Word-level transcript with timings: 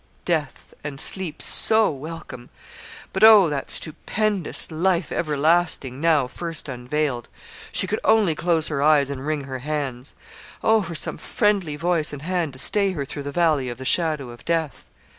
Death, 0.25 0.73
and 0.83 0.99
sleep 0.99 1.43
so 1.43 1.91
welcome! 1.91 2.49
But, 3.13 3.23
oh! 3.23 3.49
that 3.49 3.69
stupendous 3.69 4.71
LIFE 4.71 5.11
EVERLASTING, 5.11 6.01
now 6.01 6.25
first 6.25 6.67
unveiled. 6.67 7.29
She 7.71 7.85
could 7.85 7.99
only 8.03 8.33
close 8.33 8.69
her 8.69 8.81
eyes 8.81 9.11
and 9.11 9.27
wring 9.27 9.43
her 9.43 9.59
hands. 9.59 10.15
Oh! 10.63 10.81
for 10.81 10.95
some 10.95 11.17
friendly 11.19 11.75
voice 11.75 12.13
and 12.13 12.23
hand 12.23 12.53
to 12.53 12.59
stay 12.59 12.93
her 12.93 13.05
through 13.05 13.21
the 13.21 13.31
Valley 13.31 13.69
of 13.69 13.77
the 13.77 13.85
Shadow 13.85 14.31
of 14.31 14.43
Death! 14.43 14.87